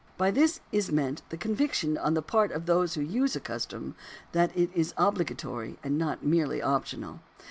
[0.15, 3.39] ^ By this is meant the conviction on the part of those who use a
[3.39, 3.93] custom
[4.31, 7.19] that it is obligatory, and not merely optional.